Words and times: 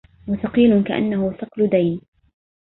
وثقيل 0.27 0.83
كأنه 0.83 1.31
ثقل 1.33 1.67
دينِ 1.69 2.01